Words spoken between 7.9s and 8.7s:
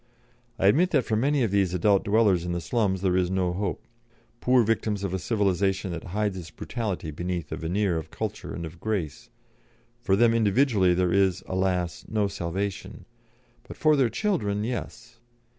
of culture and